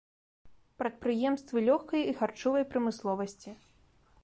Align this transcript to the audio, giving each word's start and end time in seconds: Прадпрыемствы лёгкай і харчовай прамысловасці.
Прадпрыемствы 0.81 1.57
лёгкай 1.69 2.01
і 2.13 2.17
харчовай 2.21 2.67
прамысловасці. 2.71 3.57